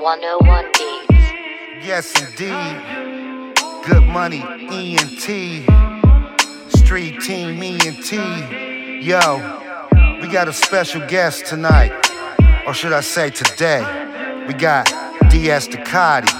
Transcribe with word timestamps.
101 0.00 0.64
Beats. 0.72 1.86
Yes, 1.86 2.18
indeed. 2.18 3.54
Good 3.84 4.02
money, 4.04 4.42
ENT. 4.42 5.66
Street 6.74 7.20
team, 7.20 7.62
ENT. 7.62 8.10
Yo, 9.04 10.18
we 10.22 10.28
got 10.28 10.48
a 10.48 10.54
special 10.54 11.06
guest 11.06 11.44
tonight. 11.44 11.92
Or 12.66 12.72
should 12.72 12.94
I 12.94 13.02
say 13.02 13.28
today? 13.28 13.80
We 14.48 14.54
got 14.54 14.86
DS 15.28 15.68
Dakati, 15.68 16.32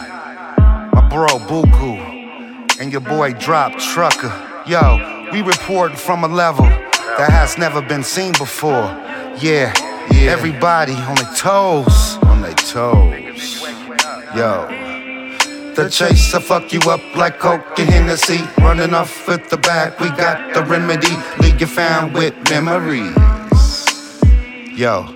my 0.95 1.06
bro 1.11 1.27
Buku, 1.27 2.80
and 2.80 2.90
your 2.90 3.02
boy 3.02 3.34
Drop 3.34 3.77
Trucker. 3.79 4.32
Yo, 4.66 5.29
we 5.32 5.42
reporting 5.42 5.98
from 5.98 6.24
a 6.24 6.29
level 6.29 6.64
that 6.64 7.29
has 7.30 7.58
never 7.58 7.82
been 7.82 8.04
seen 8.04 8.32
before. 8.32 8.88
Yeah, 9.38 9.74
yeah. 10.12 10.30
Everybody 10.30 10.95
on 10.95 11.16
their 11.16 11.34
toes. 11.34 12.16
On 12.22 12.40
their 12.40 12.54
toes. 12.54 13.30
Yo. 14.37 14.69
The 15.74 15.88
chase 15.88 16.33
will 16.34 16.41
fuck 16.41 16.73
you 16.73 16.80
up 16.91 17.01
like 17.16 17.38
Coke 17.38 17.78
and 17.78 17.88
Hennessy. 17.88 18.41
Running 18.59 18.92
off 18.92 19.28
at 19.28 19.48
the 19.48 19.56
back, 19.56 19.98
we 19.98 20.09
got 20.10 20.52
the 20.52 20.62
remedy. 20.65 21.16
Leave 21.41 21.59
you 21.60 21.66
found 21.66 22.12
with 22.12 22.34
memories. 22.51 23.15
Yo, 24.77 25.15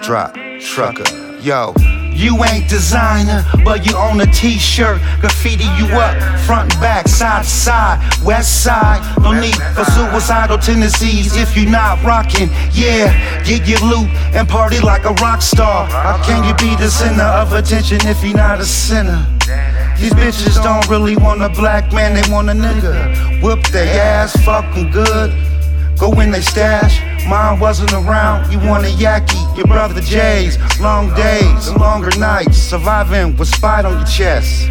drop, 0.00 0.34
trucker. 0.60 1.04
Yo, 1.40 1.74
you 2.16 2.42
ain't 2.44 2.68
designer, 2.68 3.44
but 3.64 3.86
you 3.86 3.96
own 3.96 4.20
a 4.20 4.26
t-shirt. 4.26 5.00
Graffiti 5.20 5.68
you 5.78 5.86
up, 5.96 6.16
front 6.46 6.70
back, 6.80 7.08
side 7.08 7.44
to 7.44 7.48
side, 7.48 7.98
west 8.24 8.62
side. 8.62 9.00
No 9.22 9.32
need 9.32 9.56
for 9.74 9.84
suicidal 9.84 10.58
tendencies 10.58 11.36
if 11.36 11.56
you 11.56 11.66
not 11.68 12.02
rocking. 12.02 12.48
Yeah, 12.72 13.12
get 13.44 13.68
your 13.68 13.80
loot 13.80 14.08
and 14.34 14.48
party 14.48 14.80
like 14.80 15.04
a 15.04 15.12
rock 15.14 15.42
star. 15.42 15.86
How 15.86 16.22
can 16.24 16.44
you 16.44 16.54
be 16.54 16.74
the 16.76 16.90
center 16.90 17.22
of 17.22 17.52
attention 17.52 17.98
if 18.06 18.24
you're 18.24 18.36
not 18.36 18.60
a 18.60 18.64
sinner? 18.64 19.26
These 19.98 20.12
bitches 20.12 20.62
don't 20.62 20.86
really 20.88 21.16
want 21.16 21.42
a 21.42 21.48
black 21.48 21.92
man, 21.92 22.14
they 22.14 22.32
want 22.32 22.48
a 22.50 22.52
nigga. 22.52 23.42
Whoop 23.42 23.62
their 23.68 24.00
ass, 24.00 24.36
fuck 24.44 24.64
'em 24.76 24.90
good. 24.90 25.32
Go 25.98 26.20
in 26.20 26.30
they 26.30 26.42
stash. 26.42 27.15
Mine 27.28 27.58
wasn't 27.58 27.92
around. 27.92 28.52
You 28.52 28.58
want 28.60 28.84
a 28.84 28.88
yaki, 28.88 29.56
your 29.56 29.66
brother 29.66 30.00
Jay's. 30.00 30.58
Long 30.80 31.12
days, 31.14 31.68
and 31.68 31.80
longer 31.80 32.16
nights. 32.18 32.56
Surviving 32.56 33.36
with 33.36 33.48
spite 33.48 33.84
on 33.84 33.98
your 33.98 34.06
chest. 34.06 34.68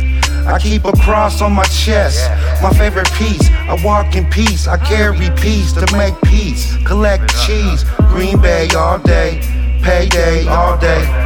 I 0.47 0.59
keep 0.59 0.86
a 0.86 0.92
cross 0.94 1.42
on 1.42 1.53
my 1.53 1.66
chest. 1.66 2.30
My 2.62 2.72
favorite 2.72 3.12
piece. 3.14 3.50
I 3.50 3.78
walk 3.84 4.16
in 4.16 4.25
peace. 4.30 4.67
I 4.67 4.78
carry 4.78 5.30
peace 5.38 5.73
to 5.73 5.97
make 5.97 6.14
peace. 6.22 6.78
Collect 6.86 7.28
cheese. 7.45 7.84
Green 8.09 8.39
Bay 8.39 8.69
all 8.75 9.00
day. 9.00 9.42
Payday 9.81 10.47
all 10.47 10.78
day. 10.78 11.25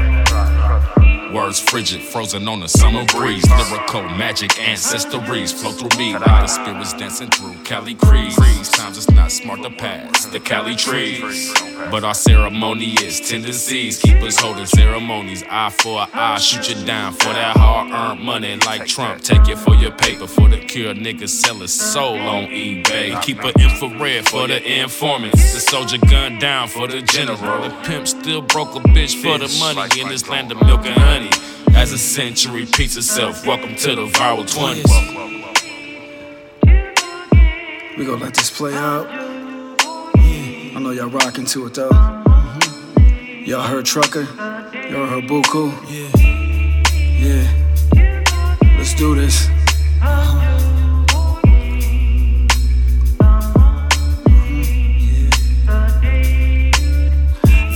Words 1.34 1.60
frigid, 1.60 2.02
frozen 2.02 2.48
on 2.48 2.60
the 2.60 2.68
summer 2.68 3.06
breeze. 3.06 3.48
Lyrical 3.52 4.02
magic 4.02 4.50
ancestries 4.52 5.54
flow 5.54 5.72
through 5.72 5.96
me 6.00 6.14
like 6.14 6.24
the 6.24 6.48
spirits 6.48 6.94
dancing 6.94 7.30
through 7.30 7.54
Cali 7.64 7.94
Creek. 7.94 8.34
Times 8.72 8.98
it's 8.98 9.12
not 9.12 9.32
smart 9.32 9.62
to 9.62 9.70
pass 9.70 10.26
the 10.26 10.40
Cali 10.40 10.76
trees. 10.76 11.54
But 11.92 12.04
our 12.04 12.16
ceremony 12.16 12.94
is 13.04 13.20
tendencies. 13.20 14.00
Keep 14.00 14.24
us 14.24 14.40
holding 14.40 14.66
ceremonies. 14.66 15.44
Eye 15.50 15.70
for 15.70 16.02
an 16.02 16.10
eye, 16.14 16.40
shoot 16.40 16.68
you 16.68 16.84
down 16.86 17.14
for 17.14 17.32
that 17.34 17.56
hard 17.56 17.92
earned 17.92 18.26
money 18.26 18.58
like 18.66 18.88
Trump. 18.88 19.22
Take 19.22 19.48
it 19.50 19.60
for 19.60 19.76
your 19.76 19.92
paper 19.92 20.26
for 20.26 20.50
the 20.50 20.58
cure. 20.58 20.96
Niggas 20.96 21.30
sell 21.30 21.56
his 21.56 21.74
soul 21.74 22.18
on 22.18 22.46
eBay. 22.46 23.22
Keep 23.22 23.44
an 23.44 23.54
infrared 23.60 24.28
for 24.28 24.48
the 24.48 24.82
informants. 24.82 25.54
The 25.54 25.60
soldier 25.60 26.00
gun 26.10 26.40
down 26.40 26.68
for 26.70 26.88
the 26.88 27.04
general. 27.04 27.70
The 27.70 27.76
pimp 27.84 28.08
still 28.08 28.42
broke 28.42 28.76
a 28.76 28.80
bitch 28.80 29.22
for 29.22 29.38
the 29.38 29.48
money 29.60 30.02
in 30.02 30.08
this 30.10 30.28
land 30.28 30.52
of 30.52 30.60
milk 30.66 30.86
and 30.86 31.00
honey. 31.00 31.19
As 31.76 31.92
a 31.92 31.98
century 31.98 32.62
repeats 32.62 32.96
itself, 32.96 33.46
welcome 33.46 33.76
to 33.76 33.96
the 33.96 34.06
viral 34.06 34.46
20s. 34.48 34.88
We 37.98 38.06
gon' 38.06 38.20
let 38.22 38.34
this 38.34 38.50
play 38.50 38.74
out. 38.74 39.08
I 39.10 40.80
know 40.80 40.92
y'all 40.92 41.10
rockin' 41.10 41.46
to 41.48 41.66
it 41.66 41.74
though. 41.74 41.90
Mm-hmm. 41.90 43.44
Y'all 43.46 43.68
heard 43.68 43.86
Trucker? 43.86 44.22
Y'all 44.22 45.08
heard 45.08 45.26
Buku? 45.26 45.74
Yeah. 47.20 47.48
Let's 48.78 48.94
do 48.94 49.16
this. 49.16 49.48
Uh-huh. 50.02 50.39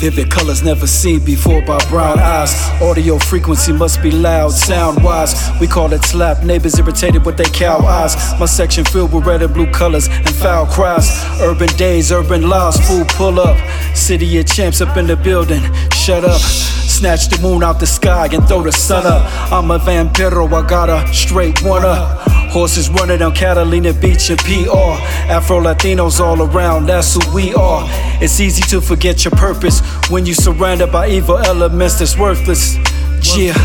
Vivid 0.04 0.30
colors 0.30 0.62
never 0.62 0.86
seen 0.86 1.24
before 1.24 1.62
by 1.62 1.80
brown 1.86 2.20
eyes. 2.20 2.54
Audio 2.82 3.18
frequency 3.18 3.72
must 3.72 4.04
be 4.04 4.12
loud, 4.12 4.52
sound 4.52 5.02
wise. 5.02 5.34
We 5.62 5.68
call 5.68 5.94
it 5.94 6.04
slap. 6.04 6.44
Neighbors 6.44 6.78
irritated 6.78 7.26
with 7.26 7.38
their 7.38 7.46
cow 7.46 7.78
eyes. 7.78 8.18
My 8.38 8.46
section 8.46 8.84
filled 8.84 9.14
with 9.14 9.26
red 9.26 9.42
and 9.42 9.54
blue 9.54 9.72
colors 9.72 10.10
and 10.10 10.30
foul 10.30 10.66
cries. 10.66 11.08
Urban 11.40 11.70
days, 11.78 12.12
urban 12.12 12.50
laws, 12.50 12.76
fool 12.86 13.06
pull 13.06 13.40
up. 13.40 13.56
City 13.96 14.38
of 14.40 14.46
champs 14.46 14.82
up 14.82 14.98
in 14.98 15.08
the 15.08 15.16
building. 15.16 15.62
Shut 15.92 16.26
up. 16.26 16.42
Snatch 16.42 17.30
the 17.30 17.42
moon 17.42 17.64
out 17.64 17.80
the 17.80 17.88
sky 17.88 18.28
and 18.34 18.46
throw 18.46 18.62
the 18.62 18.74
sun 18.74 19.06
up. 19.06 19.24
I'm 19.54 19.72
a 19.72 19.80
vampiro, 19.80 20.52
I 20.52 20.68
got 20.68 20.90
a 20.90 21.14
straight 21.14 21.64
one 21.64 21.86
up. 21.86 22.23
Horses 22.54 22.88
running 22.92 23.24
on 23.24 23.34
Catalina 23.34 23.94
Beach 23.94 24.30
and 24.30 24.38
PR. 24.42 24.94
Afro 25.28 25.60
Latinos 25.60 26.20
all 26.20 26.40
around, 26.40 26.86
that's 26.86 27.16
who 27.16 27.34
we 27.34 27.52
are. 27.56 27.82
It's 28.22 28.40
easy 28.40 28.62
to 28.70 28.80
forget 28.80 29.26
your 29.26 29.32
purpose 29.32 29.82
when 30.12 30.28
you 30.28 30.36
surrounded 30.36 30.92
by 30.92 31.10
evil 31.10 31.40
elements 31.40 31.98
that's 31.98 32.16
worthless. 32.16 32.76
Yeah, 33.36 33.56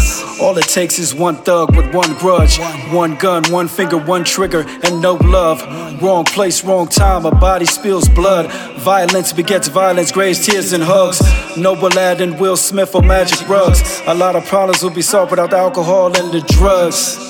all 0.40 0.56
it 0.56 0.68
takes 0.68 0.98
is 0.98 1.14
one 1.14 1.36
thug 1.36 1.76
with 1.76 1.94
one 1.94 2.14
grudge, 2.14 2.58
one 2.90 3.16
gun, 3.16 3.44
one 3.50 3.68
finger, 3.68 3.98
one 3.98 4.24
trigger, 4.24 4.64
and 4.82 5.02
no 5.02 5.16
love. 5.16 5.60
Wrong 6.00 6.24
place, 6.24 6.64
wrong 6.64 6.88
time, 6.88 7.26
a 7.26 7.30
body 7.30 7.66
spills 7.66 8.08
blood. 8.08 8.50
Violence 8.80 9.34
begets 9.34 9.68
violence, 9.68 10.12
graves, 10.12 10.46
tears, 10.46 10.72
and 10.72 10.82
hugs. 10.82 11.20
Noble 11.58 11.90
lad 11.90 12.22
and 12.22 12.40
Will 12.40 12.56
Smith 12.56 12.94
or 12.94 13.02
Magic 13.02 13.46
Rugs. 13.50 14.00
A 14.06 14.14
lot 14.14 14.34
of 14.34 14.46
problems 14.46 14.82
will 14.82 14.94
be 14.94 15.02
solved 15.02 15.32
without 15.32 15.50
the 15.50 15.58
alcohol 15.58 16.06
and 16.06 16.32
the 16.32 16.40
drugs. 16.48 17.27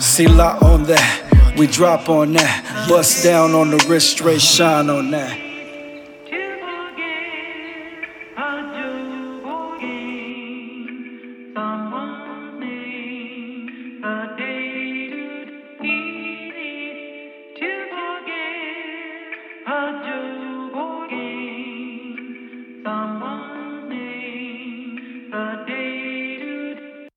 See 0.00 0.28
lot 0.28 0.62
on 0.62 0.84
that, 0.84 1.54
we 1.58 1.66
drop 1.66 2.08
on 2.08 2.32
that. 2.34 2.86
Bust 2.88 3.24
down 3.24 3.52
on 3.52 3.70
the 3.70 3.84
wrist, 3.88 4.10
straight 4.10 4.40
shine 4.40 4.90
on 4.90 5.10
that. 5.10 5.47